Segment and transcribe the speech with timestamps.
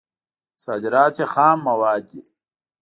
[0.63, 2.21] صادرات یې خام مواد دي.